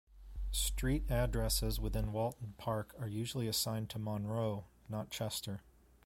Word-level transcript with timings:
Street 0.49 1.03
addresses 1.11 1.79
within 1.79 2.11
Walton 2.11 2.55
Park 2.57 2.95
are 2.97 3.07
usually 3.07 3.47
assigned 3.47 3.91
to 3.91 3.99
Monroe, 3.99 4.65
not 4.89 5.11
Chester. 5.11 5.61